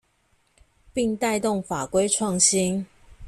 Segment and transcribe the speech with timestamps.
[0.95, 2.87] 並帶動法規創新